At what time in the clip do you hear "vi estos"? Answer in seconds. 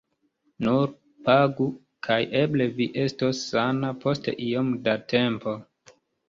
2.79-3.43